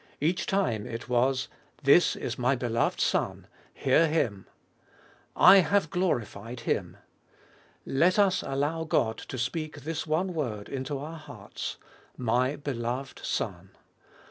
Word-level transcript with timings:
Each 0.19 0.47
time 0.47 0.87
it 0.87 1.07
was:" 1.09 1.47
This 1.89 2.15
is 2.15 2.39
My 2.39 2.55
beloved 2.55 2.99
Son: 2.99 3.45
hear 3.71 4.07
Him."" 4.07 4.47
I 5.51 5.57
have 5.57 5.91
glorified 5.91 6.61
Him." 6.61 6.97
Let 7.85 8.17
us 8.17 8.41
allow 8.41 8.83
God 8.83 9.19
to 9.19 9.37
speak 9.37 9.81
this 9.81 10.07
one 10.07 10.33
word 10.33 10.69
into 10.69 10.97
our 10.97 11.17
hearts— 11.17 11.77
My 12.17 12.55
beloved 12.55 13.19
Son. 13.23 13.73